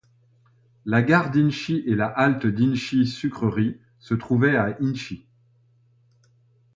[0.83, 5.27] La gare d'Inchy et la halte d'Inchy- Sucrerie se trouvaient à Inchy.